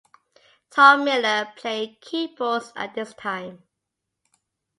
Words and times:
Tom 0.71 1.05
Miller 1.05 1.53
played 1.57 2.01
keyboards 2.01 2.73
at 2.75 2.95
this 2.95 3.13
time. 3.13 3.61